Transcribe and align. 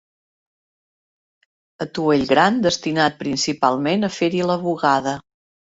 Atuell 1.87 2.25
gran 2.33 2.59
destinat 2.65 3.21
principalment 3.23 4.11
a 4.11 4.15
fer-hi 4.21 4.45
la 4.53 4.63
bugada. 4.69 5.17